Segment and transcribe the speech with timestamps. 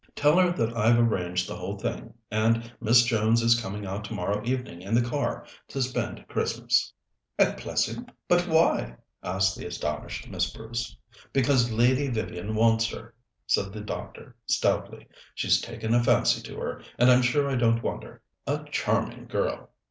[0.15, 4.41] "Tell her that I've arranged the whole thing, and Miss Jones is coming out tomorrow
[4.43, 6.91] evening in the car to spend Christmas."
[7.37, 8.09] "At Plessing?
[8.27, 10.97] But why?" asked the astonished Miss Bruce.
[11.33, 13.13] "Because Lady Vivian wants her,"
[13.45, 15.07] said the doctor stoutly.
[15.35, 18.23] "She's taken a fancy to her, and I'm sure I don't wonder.
[18.47, 19.69] A charming girl!"